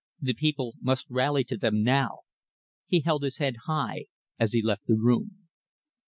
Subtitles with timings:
[0.19, 2.21] The people must rally to them now.
[2.87, 4.07] He held his head high
[4.39, 5.45] as he left the room.